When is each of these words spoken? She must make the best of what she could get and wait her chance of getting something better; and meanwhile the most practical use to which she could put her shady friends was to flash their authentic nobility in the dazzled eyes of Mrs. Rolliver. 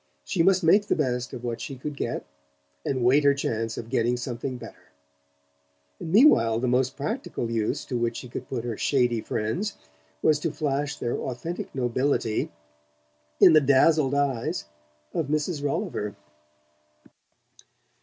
She 0.23 0.41
must 0.41 0.63
make 0.63 0.87
the 0.87 0.95
best 0.95 1.31
of 1.31 1.43
what 1.43 1.61
she 1.61 1.75
could 1.77 1.95
get 1.95 2.25
and 2.83 3.03
wait 3.03 3.23
her 3.23 3.35
chance 3.35 3.77
of 3.77 3.91
getting 3.91 4.17
something 4.17 4.57
better; 4.57 4.89
and 5.99 6.11
meanwhile 6.11 6.57
the 6.57 6.67
most 6.67 6.97
practical 6.97 7.51
use 7.51 7.85
to 7.85 7.95
which 7.99 8.17
she 8.17 8.27
could 8.27 8.47
put 8.49 8.63
her 8.63 8.75
shady 8.77 9.21
friends 9.21 9.77
was 10.23 10.39
to 10.39 10.51
flash 10.51 10.95
their 10.95 11.15
authentic 11.19 11.75
nobility 11.75 12.51
in 13.39 13.53
the 13.53 13.61
dazzled 13.61 14.15
eyes 14.15 14.65
of 15.13 15.27
Mrs. 15.27 15.63
Rolliver. 15.63 16.15